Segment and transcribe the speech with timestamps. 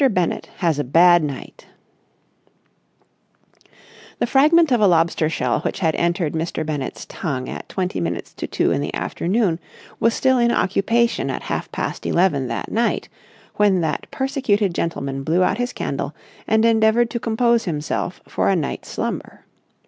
[0.09, 1.67] BENNETT HAS A BAD NIGHT
[4.17, 6.65] The fragment of a lobster shell which had entered Mr.
[6.65, 9.59] Bennett's tongue at twenty minutes to two in the afternoon
[9.99, 13.09] was still in occupation at half past eleven that night,
[13.57, 16.15] when that persecuted gentleman blew out his candle
[16.47, 19.45] and endeavoured to compose himself for a night's slumber.